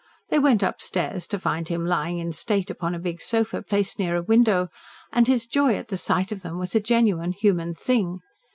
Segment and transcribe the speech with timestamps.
[0.29, 4.15] They went upstairs to find him lying in state upon a big sofa placed near
[4.15, 4.69] a window,
[5.13, 8.17] and his joy at the sight of them was a genuine, human thing.